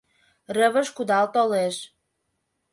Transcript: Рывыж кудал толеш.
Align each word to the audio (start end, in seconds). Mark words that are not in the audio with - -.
Рывыж 0.55 0.87
кудал 0.95 1.25
толеш. 1.35 1.75